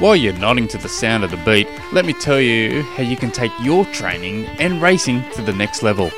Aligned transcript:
While 0.00 0.16
you're 0.16 0.32
nodding 0.32 0.66
to 0.68 0.78
the 0.78 0.88
sound 0.88 1.22
of 1.22 1.30
the 1.30 1.36
beat, 1.36 1.68
let 1.92 2.04
me 2.04 2.12
tell 2.12 2.40
you 2.40 2.82
how 2.82 3.04
you 3.04 3.16
can 3.16 3.30
take 3.30 3.52
your 3.62 3.84
training 3.86 4.44
and 4.58 4.82
racing 4.82 5.22
to 5.34 5.42
the 5.42 5.52
next 5.52 5.84
level. 5.84 6.10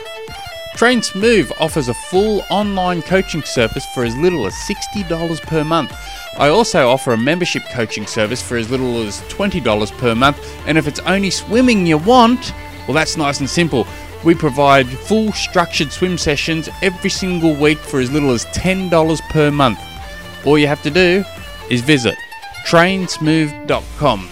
Train 0.77 1.03
Smooth 1.03 1.53
offers 1.61 1.89
a 1.89 1.95
full 1.95 2.43
online 2.49 3.03
coaching 3.03 3.43
service 3.43 3.85
for 3.93 4.03
as 4.03 4.17
little 4.17 4.47
as 4.47 4.55
$60 4.55 5.43
per 5.43 5.63
month. 5.63 5.95
I 6.39 6.49
also 6.49 6.89
offer 6.89 7.13
a 7.13 7.19
membership 7.19 7.65
coaching 7.69 8.07
service 8.07 8.41
for 8.41 8.57
as 8.57 8.71
little 8.71 9.03
as 9.03 9.21
$20 9.25 9.99
per 9.99 10.15
month, 10.15 10.39
and 10.67 10.79
if 10.79 10.89
it's 10.89 11.01
only 11.01 11.31
swimming 11.31 11.87
you 11.87 11.99
want, 11.99 12.55
well, 12.89 12.95
that's 12.95 13.19
nice 13.19 13.41
and 13.41 13.49
simple. 13.49 13.87
We 14.25 14.35
provide 14.35 14.89
full 14.89 15.33
structured 15.33 15.93
swim 15.93 16.17
sessions 16.17 16.71
every 16.81 17.11
single 17.11 17.55
week 17.55 17.79
for 17.79 18.01
as 18.01 18.11
little 18.11 18.31
as 18.31 18.47
$10 18.47 19.21
per 19.29 19.51
month. 19.51 19.79
All 20.47 20.57
you 20.59 20.67
have 20.67 20.83
to 20.83 20.91
do 20.91 21.23
is 21.69 21.83
visit 21.83 22.17
trainsmooth.com. 22.67 24.29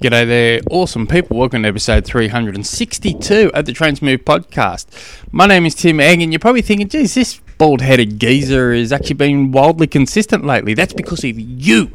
G'day 0.00 0.26
there, 0.26 0.60
awesome 0.70 1.04
people. 1.08 1.36
Welcome 1.36 1.64
to 1.64 1.68
episode 1.68 2.04
362 2.04 3.50
of 3.52 3.64
the 3.64 3.72
Trainsmooth 3.72 4.22
podcast. 4.22 4.86
My 5.32 5.46
name 5.46 5.66
is 5.66 5.74
Tim 5.74 5.98
Egg, 5.98 6.22
and 6.22 6.32
you're 6.32 6.38
probably 6.38 6.62
thinking, 6.62 6.88
geez, 6.88 7.14
this 7.14 7.40
bald 7.58 7.80
headed 7.80 8.18
geezer 8.18 8.74
has 8.74 8.92
actually 8.92 9.14
been 9.14 9.52
wildly 9.52 9.86
consistent 9.86 10.44
lately. 10.44 10.74
That's 10.74 10.92
because 10.92 11.24
of 11.24 11.38
you, 11.38 11.90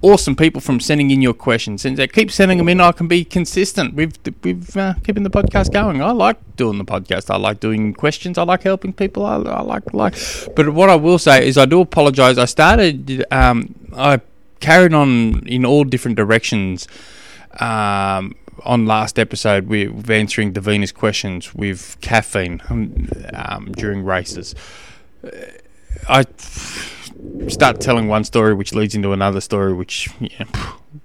awesome 0.00 0.36
people, 0.36 0.60
from 0.60 0.80
sending 0.80 1.10
in 1.10 1.22
your 1.22 1.34
questions. 1.34 1.84
And 1.84 2.12
keep 2.12 2.30
sending 2.30 2.58
them 2.58 2.68
in. 2.68 2.80
I 2.80 2.92
can 2.92 3.08
be 3.08 3.24
consistent. 3.24 3.94
We've 3.94 4.12
we've 4.42 4.76
uh, 4.76 4.94
keeping 5.04 5.22
the 5.22 5.30
podcast 5.30 5.72
going. 5.72 6.02
I 6.02 6.12
like 6.12 6.38
doing 6.56 6.78
the 6.78 6.84
podcast. 6.84 7.30
I 7.30 7.36
like 7.36 7.60
doing 7.60 7.94
questions. 7.94 8.38
I 8.38 8.42
like 8.44 8.62
helping 8.62 8.92
people. 8.92 9.24
I, 9.24 9.36
I 9.36 9.62
like 9.62 9.92
like. 9.92 10.14
But 10.56 10.70
what 10.70 10.90
I 10.90 10.96
will 10.96 11.18
say 11.18 11.46
is, 11.46 11.58
I 11.58 11.66
do 11.66 11.80
apologise. 11.80 12.38
I 12.38 12.46
started. 12.46 13.24
Um, 13.30 13.74
I 13.96 14.20
carried 14.60 14.94
on 14.94 15.46
in 15.46 15.64
all 15.64 15.84
different 15.84 16.16
directions. 16.16 16.88
Um, 17.60 18.34
on 18.64 18.86
last 18.86 19.18
episode 19.18 19.66
with 19.66 20.08
answering 20.10 20.52
the 20.52 20.60
Venus 20.60 20.92
questions 20.92 21.54
with 21.54 21.96
caffeine 22.00 22.62
um, 23.34 23.72
during 23.72 24.04
races. 24.04 24.54
I 26.08 26.24
start 27.48 27.80
telling 27.80 28.08
one 28.08 28.24
story, 28.24 28.54
which 28.54 28.74
leads 28.74 28.94
into 28.94 29.12
another 29.12 29.40
story, 29.40 29.72
which 29.72 30.08
yeah, 30.20 30.44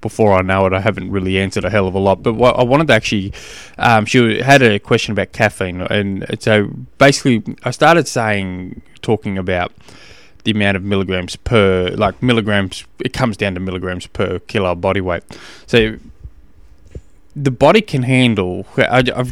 before 0.02 0.34
I 0.34 0.42
know 0.42 0.66
it, 0.66 0.73
I 0.73 0.80
haven't 0.80 1.12
really 1.12 1.38
answered 1.38 1.66
a 1.66 1.70
hell 1.70 1.88
of 1.88 1.96
a 1.96 2.00
lot. 2.00 2.23
But 2.23 2.34
what 2.34 2.58
I 2.58 2.64
wanted 2.64 2.88
to 2.88 2.94
actually, 2.94 3.34
um, 3.78 4.06
she 4.06 4.42
had 4.42 4.62
a 4.62 4.80
question 4.80 5.12
about 5.12 5.32
caffeine, 5.32 5.82
and 5.82 6.26
so 6.40 6.70
basically, 6.98 7.44
I 7.64 7.72
started 7.72 8.08
saying, 8.08 8.82
talking 9.02 9.38
about 9.38 9.72
the 10.44 10.52
amount 10.52 10.78
of 10.78 10.84
milligrams 10.84 11.36
per, 11.36 11.90
like 11.95 12.22
milligrams, 12.23 12.86
it 13.00 13.14
comes 13.14 13.38
down 13.38 13.54
to 13.54 13.60
milligrams 13.60 14.08
per 14.08 14.40
kilo 14.40 14.76
body 14.76 15.02
weight. 15.02 15.23
So 15.66 15.98
the 17.44 17.52
body 17.52 17.82
can 17.82 18.04
handle. 18.04 18.66
I, 18.78 19.04
have 19.16 19.32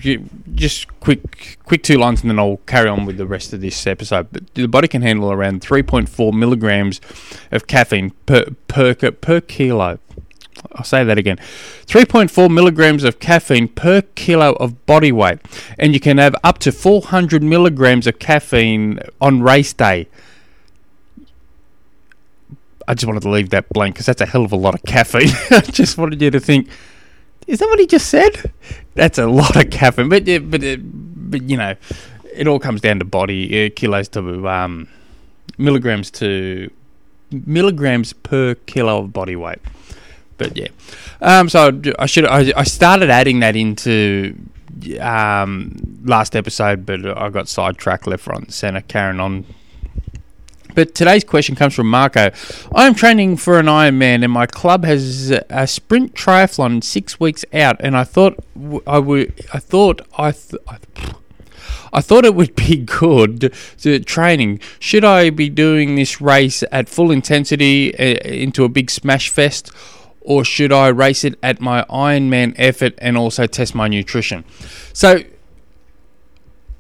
just 0.53 0.99
quick, 0.99 1.57
quick 1.63 1.81
two 1.81 1.97
lines, 1.97 2.21
and 2.21 2.29
then 2.29 2.37
I'll 2.37 2.57
carry 2.67 2.87
on 2.87 3.05
with 3.05 3.17
the 3.17 3.25
rest 3.25 3.51
of 3.51 3.61
this 3.61 3.87
episode. 3.87 4.27
But 4.31 4.53
the 4.53 4.67
body 4.67 4.87
can 4.87 5.01
handle 5.01 5.31
around 5.31 5.61
3.4 5.61 6.33
milligrams 6.33 7.01
of 7.51 7.67
caffeine 7.67 8.11
per 8.25 8.45
per 8.67 8.93
per 8.93 9.41
kilo. 9.41 9.99
I'll 10.73 10.85
say 10.85 11.03
that 11.03 11.17
again 11.17 11.37
3.4 11.85 12.51
milligrams 12.51 13.03
of 13.03 13.19
caffeine 13.19 13.67
per 13.67 14.01
kilo 14.01 14.53
of 14.53 14.85
body 14.85 15.11
weight, 15.11 15.39
and 15.79 15.93
you 15.93 15.99
can 15.99 16.17
have 16.19 16.35
up 16.43 16.59
to 16.59 16.71
400 16.71 17.41
milligrams 17.41 18.07
of 18.07 18.19
caffeine 18.19 18.99
on 19.19 19.41
race 19.41 19.73
day. 19.73 20.07
I 22.87 22.93
just 22.93 23.07
wanted 23.07 23.23
to 23.23 23.29
leave 23.29 23.49
that 23.49 23.67
blank 23.69 23.95
because 23.95 24.05
that's 24.05 24.21
a 24.21 24.27
hell 24.27 24.45
of 24.45 24.51
a 24.51 24.55
lot 24.55 24.75
of 24.75 24.83
caffeine. 24.83 25.29
I 25.49 25.61
just 25.61 25.97
wanted 25.97 26.21
you 26.21 26.29
to 26.29 26.39
think 26.39 26.69
is 27.47 27.59
that 27.59 27.67
what 27.67 27.79
he 27.79 27.87
just 27.87 28.09
said? 28.09 28.51
That's 28.95 29.17
a 29.17 29.27
lot 29.27 29.55
of 29.55 29.69
caffeine, 29.69 30.09
but 30.09 30.25
but 30.25 30.61
but 30.81 31.41
you 31.43 31.57
know, 31.57 31.75
it 32.33 32.47
all 32.47 32.59
comes 32.59 32.81
down 32.81 32.99
to 32.99 33.05
body 33.05 33.65
uh, 33.65 33.69
kilos 33.75 34.07
to 34.09 34.47
um, 34.47 34.87
milligrams 35.57 36.11
to 36.11 36.71
milligrams 37.31 38.13
per 38.13 38.55
kilo 38.65 38.99
of 38.99 39.13
body 39.13 39.35
weight. 39.35 39.59
But 40.37 40.57
yeah, 40.57 40.67
um, 41.21 41.49
so 41.49 41.81
I 41.97 42.05
should 42.05 42.25
I, 42.25 42.51
I 42.57 42.63
started 42.63 43.09
adding 43.09 43.39
that 43.39 43.55
into 43.55 44.35
um, 44.99 46.01
last 46.03 46.35
episode, 46.35 46.85
but 46.85 47.05
I 47.17 47.29
got 47.29 47.47
sidetracked 47.47 48.07
left, 48.07 48.27
right, 48.27 48.39
and 48.39 48.53
centre, 48.53 48.81
carrying 48.81 49.19
on 49.19 49.45
but 50.75 50.93
today's 50.93 51.23
question 51.23 51.55
comes 51.55 51.73
from 51.73 51.89
Marco. 51.89 52.31
I 52.73 52.85
am 52.85 52.93
training 52.93 53.37
for 53.37 53.57
an 53.57 53.65
Ironman, 53.67 54.23
and 54.23 54.31
my 54.31 54.45
club 54.45 54.83
has 54.83 55.31
a 55.49 55.65
sprint 55.65 56.13
triathlon 56.13 56.83
six 56.83 57.19
weeks 57.19 57.45
out. 57.53 57.77
And 57.79 57.97
I 57.97 58.03
thought 58.03 58.37
I 58.85 58.99
would. 58.99 59.45
I 59.53 59.59
thought 59.59 60.01
I. 60.17 60.31
Th- 60.31 60.61
I 61.93 62.01
thought 62.01 62.25
it 62.25 62.35
would 62.35 62.55
be 62.57 62.75
good 62.75 63.53
to 63.79 63.99
training. 64.01 64.59
Should 64.79 65.05
I 65.05 65.29
be 65.29 65.47
doing 65.47 65.95
this 65.95 66.19
race 66.19 66.61
at 66.69 66.89
full 66.89 67.09
intensity 67.09 67.97
uh, 67.97 68.17
into 68.27 68.65
a 68.65 68.69
big 68.69 68.91
smash 68.91 69.29
fest, 69.29 69.71
or 70.19 70.43
should 70.43 70.73
I 70.73 70.89
race 70.89 71.23
it 71.23 71.39
at 71.41 71.61
my 71.61 71.83
Ironman 71.83 72.53
effort 72.57 72.95
and 72.97 73.17
also 73.17 73.47
test 73.47 73.73
my 73.73 73.87
nutrition? 73.87 74.43
So 74.91 75.23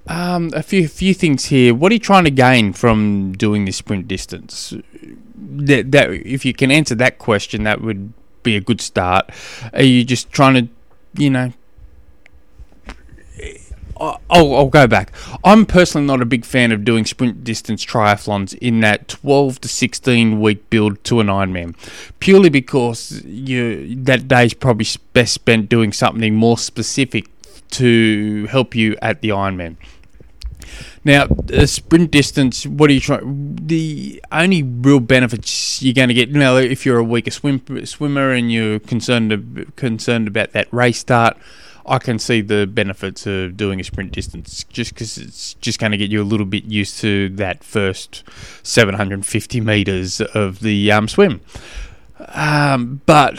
um, 0.07 0.51
a 0.53 0.61
few 0.61 0.87
few 0.87 1.13
things 1.13 1.45
here. 1.45 1.73
What 1.73 1.91
are 1.91 1.95
you 1.95 1.99
trying 1.99 2.25
to 2.25 2.31
gain 2.31 2.73
from 2.73 3.33
doing 3.33 3.65
this 3.65 3.77
sprint 3.77 4.07
distance? 4.07 4.73
That, 5.35 5.91
that 5.91 6.09
if 6.09 6.45
you 6.45 6.53
can 6.53 6.71
answer 6.71 6.95
that 6.95 7.17
question, 7.17 7.63
that 7.63 7.81
would 7.81 8.13
be 8.43 8.55
a 8.55 8.61
good 8.61 8.81
start. 8.81 9.29
Are 9.73 9.83
you 9.83 10.03
just 10.03 10.31
trying 10.31 10.53
to, 10.53 11.21
you 11.21 11.29
know? 11.29 11.51
I'll, 13.97 14.19
I'll 14.29 14.67
go 14.67 14.87
back. 14.87 15.13
I'm 15.43 15.65
personally 15.65 16.05
not 16.05 16.21
a 16.21 16.25
big 16.25 16.43
fan 16.43 16.71
of 16.71 16.83
doing 16.83 17.05
sprint 17.05 17.43
distance 17.43 17.85
triathlons 17.85 18.53
in 18.57 18.81
that 18.81 19.07
12 19.07 19.61
to 19.61 19.67
16 19.67 20.39
week 20.41 20.69
build 20.69 21.03
to 21.05 21.19
an 21.21 21.27
Ironman, 21.27 21.75
purely 22.19 22.49
because 22.49 23.23
you 23.23 23.95
that 24.03 24.27
day's 24.27 24.53
probably 24.53 24.85
best 25.13 25.33
spent 25.33 25.69
doing 25.69 25.93
something 25.93 26.35
more 26.35 26.57
specific 26.57 27.27
to 27.71 28.47
help 28.47 28.75
you 28.75 28.95
at 29.01 29.21
the 29.21 29.29
Ironman. 29.29 29.77
Now, 31.03 31.27
the 31.27 31.67
sprint 31.67 32.09
distance, 32.09 32.65
what 32.65 32.89
are 32.89 32.93
you 32.93 32.99
trying? 32.99 33.59
The 33.61 34.23
only 34.31 34.63
real 34.63 34.99
benefits 34.99 35.81
you're 35.81 35.93
going 35.93 36.07
to 36.07 36.15
get, 36.15 36.31
know, 36.31 36.57
if 36.57 36.85
you're 36.85 36.97
a 36.97 37.03
weaker 37.03 37.29
swim, 37.31 37.85
swimmer 37.85 38.31
and 38.31 38.51
you're 38.51 38.79
concerned 38.79 39.71
concerned 39.75 40.27
about 40.27 40.53
that 40.53 40.67
race 40.73 40.97
start, 40.97 41.37
I 41.85 41.99
can 41.99 42.17
see 42.17 42.41
the 42.41 42.65
benefits 42.65 43.27
of 43.27 43.55
doing 43.55 43.79
a 43.79 43.83
sprint 43.83 44.11
distance 44.11 44.63
just 44.63 44.93
because 44.93 45.19
it's 45.19 45.53
just 45.55 45.79
going 45.79 45.91
to 45.91 45.97
get 45.97 46.09
you 46.09 46.21
a 46.21 46.25
little 46.25 46.45
bit 46.45 46.63
used 46.63 46.99
to 47.01 47.29
that 47.29 47.63
first 47.63 48.23
750 48.63 49.61
meters 49.61 50.21
of 50.21 50.61
the 50.61 50.91
um, 50.91 51.07
swim. 51.07 51.41
Um, 52.29 53.01
but 53.05 53.37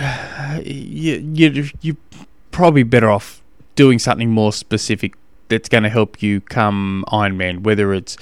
you, 0.65 1.17
you, 1.35 1.71
you're 1.81 1.97
probably 2.53 2.85
better 2.85 3.11
off 3.11 3.43
doing 3.77 3.99
something 3.99 4.31
more 4.31 4.53
specific 4.53 5.15
that's 5.49 5.69
going 5.69 5.85
to 5.85 5.89
help 5.89 6.23
you 6.23 6.41
come 6.41 7.05
Ironman, 7.09 7.63
whether 7.63 7.95
it's 7.95 8.17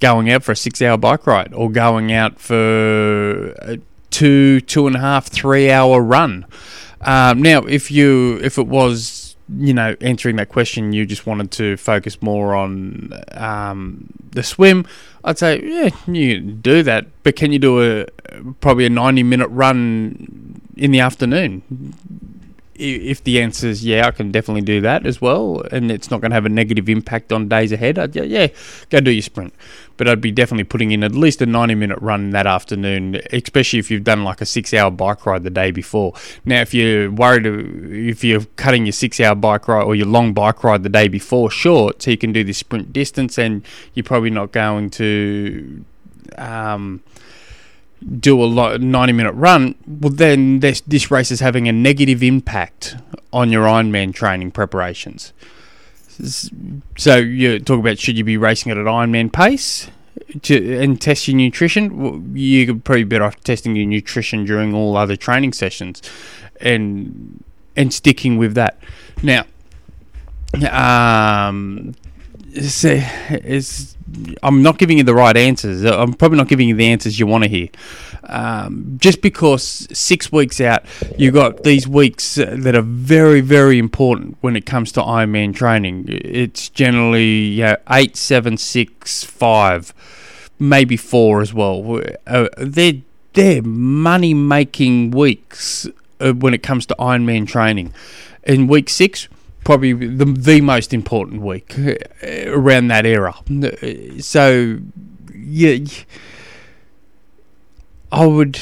going 0.00 0.30
out 0.30 0.42
for 0.42 0.52
a 0.52 0.56
six 0.56 0.82
hour 0.82 0.98
bike 0.98 1.26
ride 1.26 1.54
or 1.54 1.70
going 1.70 2.12
out 2.12 2.38
for 2.38 3.52
a 3.62 3.78
two, 4.10 4.60
two 4.60 4.86
and 4.86 4.96
a 4.96 5.00
half, 5.00 5.26
three 5.26 5.70
hour 5.70 6.02
run. 6.02 6.46
Um, 7.00 7.42
now, 7.42 7.60
if 7.60 7.90
you 7.90 8.38
if 8.42 8.58
it 8.58 8.66
was 8.66 9.36
you 9.48 9.72
know 9.72 9.96
answering 10.00 10.36
that 10.36 10.48
question, 10.48 10.92
you 10.92 11.06
just 11.06 11.26
wanted 11.26 11.50
to 11.52 11.76
focus 11.76 12.20
more 12.20 12.54
on 12.54 13.12
um, 13.32 14.08
the 14.30 14.42
swim, 14.42 14.86
I'd 15.24 15.38
say 15.38 15.62
yeah, 15.62 15.90
you 16.06 16.40
do 16.40 16.82
that, 16.82 17.06
but 17.22 17.36
can 17.36 17.52
you 17.52 17.58
do 17.58 17.82
a 17.82 18.06
probably 18.60 18.86
a 18.86 18.90
ninety 18.90 19.22
minute 19.22 19.48
run 19.48 20.60
in 20.76 20.90
the 20.90 21.00
afternoon? 21.00 21.94
If 22.78 23.24
the 23.24 23.40
answer 23.40 23.68
is 23.68 23.84
yeah, 23.84 24.06
I 24.06 24.10
can 24.10 24.30
definitely 24.30 24.62
do 24.62 24.80
that 24.82 25.06
as 25.06 25.20
well, 25.20 25.62
and 25.70 25.90
it's 25.90 26.10
not 26.10 26.20
going 26.20 26.30
to 26.30 26.34
have 26.34 26.46
a 26.46 26.50
negative 26.50 26.88
impact 26.88 27.32
on 27.32 27.48
days 27.48 27.72
ahead, 27.72 27.98
I'd, 27.98 28.16
yeah, 28.16 28.48
go 28.90 29.00
do 29.00 29.10
your 29.10 29.22
sprint. 29.22 29.54
But 29.96 30.08
I'd 30.08 30.20
be 30.20 30.30
definitely 30.30 30.64
putting 30.64 30.90
in 30.90 31.02
at 31.02 31.12
least 31.12 31.40
a 31.40 31.46
90 31.46 31.74
minute 31.74 31.98
run 32.00 32.30
that 32.30 32.46
afternoon, 32.46 33.20
especially 33.32 33.78
if 33.78 33.90
you've 33.90 34.04
done 34.04 34.24
like 34.24 34.40
a 34.40 34.46
six 34.46 34.74
hour 34.74 34.90
bike 34.90 35.24
ride 35.24 35.42
the 35.42 35.50
day 35.50 35.70
before. 35.70 36.12
Now, 36.44 36.60
if 36.60 36.74
you're 36.74 37.10
worried, 37.10 37.46
if 37.46 38.22
you're 38.22 38.44
cutting 38.56 38.86
your 38.86 38.92
six 38.92 39.20
hour 39.20 39.34
bike 39.34 39.68
ride 39.68 39.84
or 39.84 39.94
your 39.94 40.06
long 40.06 40.34
bike 40.34 40.62
ride 40.62 40.82
the 40.82 40.88
day 40.88 41.08
before 41.08 41.50
short, 41.50 42.02
so 42.02 42.10
you 42.10 42.18
can 42.18 42.32
do 42.32 42.44
this 42.44 42.58
sprint 42.58 42.92
distance, 42.92 43.38
and 43.38 43.64
you're 43.94 44.04
probably 44.04 44.30
not 44.30 44.52
going 44.52 44.90
to. 44.90 45.84
Um, 46.36 47.02
do 48.20 48.42
a 48.42 48.44
lot, 48.44 48.80
90 48.80 49.12
minute 49.12 49.32
run, 49.32 49.74
well, 49.86 50.12
then 50.12 50.60
this, 50.60 50.80
this 50.82 51.10
race 51.10 51.30
is 51.30 51.40
having 51.40 51.68
a 51.68 51.72
negative 51.72 52.22
impact 52.22 52.96
on 53.32 53.50
your 53.50 53.66
Ironman 53.66 54.14
training 54.14 54.50
preparations. 54.50 55.32
So 56.96 57.16
you 57.16 57.58
talk 57.58 57.80
about 57.80 57.98
should 57.98 58.16
you 58.16 58.24
be 58.24 58.36
racing 58.36 58.72
at 58.72 58.78
an 58.78 58.84
Ironman 58.84 59.32
pace? 59.32 59.90
to, 60.42 60.78
and 60.78 61.00
test 61.00 61.28
your 61.28 61.36
nutrition, 61.36 61.96
well, 61.96 62.22
you 62.36 62.66
could 62.66 62.84
probably 62.84 63.04
be 63.04 63.08
better 63.08 63.24
off 63.24 63.40
testing 63.42 63.76
your 63.76 63.86
nutrition 63.86 64.44
during 64.44 64.74
all 64.74 64.96
other 64.96 65.16
training 65.16 65.52
sessions, 65.52 66.02
and 66.60 67.42
and 67.76 67.92
sticking 67.92 68.36
with 68.36 68.54
that. 68.54 68.78
Now, 69.22 69.44
um, 70.70 71.94
so 72.54 72.98
it's, 73.30 73.96
I'm 74.42 74.62
not 74.62 74.78
giving 74.78 74.98
you 74.98 75.04
the 75.04 75.14
right 75.14 75.36
answers. 75.36 75.84
I'm 75.84 76.12
probably 76.14 76.38
not 76.38 76.48
giving 76.48 76.68
you 76.68 76.74
the 76.74 76.86
answers 76.86 77.18
you 77.18 77.26
want 77.26 77.44
to 77.44 77.50
hear. 77.50 77.68
Um, 78.24 78.96
just 79.00 79.20
because 79.22 79.86
six 79.96 80.32
weeks 80.32 80.60
out, 80.60 80.84
you've 81.16 81.34
got 81.34 81.62
these 81.62 81.86
weeks 81.86 82.34
that 82.36 82.74
are 82.74 82.82
very, 82.82 83.40
very 83.40 83.78
important 83.78 84.36
when 84.40 84.56
it 84.56 84.66
comes 84.66 84.92
to 84.92 85.00
Ironman 85.00 85.54
training. 85.54 86.06
It's 86.08 86.68
generally 86.68 87.62
eight, 87.90 88.16
seven, 88.16 88.56
six, 88.56 89.22
five, 89.22 89.94
maybe 90.58 90.96
four 90.96 91.40
as 91.40 91.54
well. 91.54 92.00
Uh, 92.26 92.48
they're 92.58 93.02
they're 93.34 93.62
money 93.62 94.32
making 94.32 95.10
weeks 95.10 95.86
uh, 96.20 96.32
when 96.32 96.54
it 96.54 96.62
comes 96.62 96.86
to 96.86 96.96
Ironman 96.98 97.46
training. 97.46 97.92
In 98.44 98.66
week 98.66 98.88
six, 98.88 99.28
probably 99.66 99.92
the, 99.92 100.24
the 100.24 100.60
most 100.60 100.94
important 100.94 101.42
week 101.42 101.76
uh, 101.76 101.94
around 102.46 102.86
that 102.86 103.04
era. 103.04 103.34
So, 104.20 104.78
yeah, 105.34 105.78
I 108.12 108.26
would. 108.26 108.56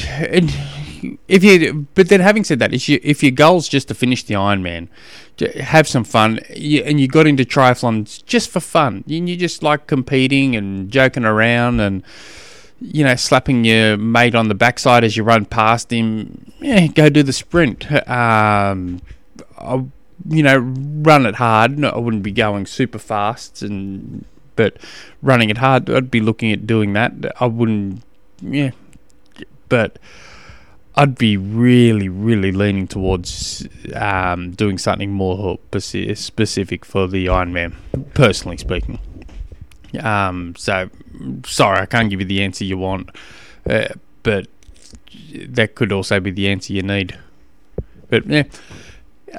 If 1.28 1.44
you, 1.44 1.86
but 1.92 2.08
then 2.08 2.20
having 2.20 2.42
said 2.42 2.58
that, 2.60 2.72
if, 2.72 2.88
you, 2.88 2.98
if 3.02 3.22
your 3.22 3.32
goal's 3.32 3.68
just 3.68 3.88
to 3.88 3.94
finish 3.94 4.22
the 4.22 4.32
Ironman, 4.32 4.88
have 5.60 5.86
some 5.86 6.04
fun, 6.04 6.38
and 6.48 6.98
you 6.98 7.06
got 7.06 7.26
into 7.26 7.44
triathlons 7.44 8.24
just 8.24 8.48
for 8.48 8.60
fun, 8.60 9.04
and 9.06 9.28
you 9.28 9.36
just 9.36 9.62
like 9.62 9.86
competing 9.86 10.56
and 10.56 10.90
joking 10.90 11.26
around 11.26 11.80
and 11.80 12.02
you 12.80 13.04
know, 13.04 13.14
slapping 13.14 13.64
your 13.66 13.98
mate 13.98 14.34
on 14.34 14.48
the 14.48 14.54
backside 14.54 15.04
as 15.04 15.18
you 15.18 15.22
run 15.22 15.44
past 15.44 15.92
him, 15.92 16.50
yeah, 16.60 16.86
go 16.86 17.10
do 17.10 17.22
the 17.22 17.32
sprint. 17.32 17.90
Um, 18.08 19.00
I, 19.58 19.84
you 20.28 20.43
know, 20.43 20.58
run 20.58 21.26
it 21.26 21.37
hard. 21.37 21.78
No, 21.78 21.90
I 21.90 21.99
wouldn't 21.99 22.22
be 22.22 22.32
going 22.32 22.66
super 22.66 22.99
fast, 22.99 23.62
and 23.62 24.25
but 24.56 24.76
running 25.22 25.50
it 25.50 25.58
hard, 25.58 25.90
I'd 25.90 26.11
be 26.11 26.20
looking 26.20 26.52
at 26.52 26.66
doing 26.66 26.93
that. 26.93 27.12
I 27.40 27.46
wouldn't, 27.46 28.02
yeah, 28.40 28.70
but 29.69 29.99
I'd 30.94 31.19
be 31.19 31.37
really, 31.37 32.08
really 32.08 32.52
leaning 32.52 32.87
towards 32.87 33.66
um, 33.94 34.52
doing 34.52 34.78
something 34.78 35.11
more 35.11 35.58
specific 35.78 36.84
for 36.84 37.08
the 37.08 37.26
Ironman, 37.26 37.75
personally 38.14 38.58
speaking. 38.58 39.00
Um, 40.00 40.55
so 40.56 40.90
sorry, 41.44 41.81
I 41.81 41.87
can't 41.87 42.10
give 42.10 42.20
you 42.20 42.26
the 42.26 42.43
answer 42.43 42.64
you 42.64 42.78
want, 42.78 43.10
uh, 43.69 43.88
but 44.22 44.46
that 45.34 45.75
could 45.75 45.93
also 45.93 46.20
be 46.20 46.31
the 46.31 46.49
answer 46.49 46.72
you 46.72 46.82
need. 46.82 47.19
But 48.08 48.26
yeah. 48.26 48.44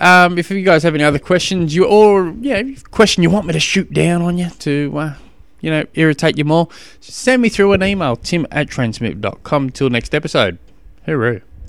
Um, 0.02 0.38
if 0.38 0.52
you 0.52 0.62
guys 0.64 0.84
have 0.84 0.96
any 0.96 1.04
other 1.04 1.20
questions, 1.20 1.76
you 1.76 1.86
or 1.86 2.34
yeah, 2.40 2.62
question 2.92 3.24
you 3.24 3.30
want 3.30 3.48
me 3.48 3.54
to 3.54 3.60
shoot 3.60 3.92
down 3.94 4.22
on 4.22 4.38
you 4.38 4.50
to 4.60 4.92
uh, 4.98 5.14
you 5.62 5.70
know 5.70 5.86
irritate 5.94 6.38
you 6.38 6.46
more, 6.46 6.68
send 7.00 7.42
me 7.42 7.50
through 7.50 7.74
an 7.74 7.84
email, 7.84 8.16
tim 8.16 8.46
at 8.52 8.68
trainsmooth.com. 8.68 9.70
Till 9.72 9.90
next 9.90 10.14
episode. 10.14 10.58
Hooroo. 11.08 11.42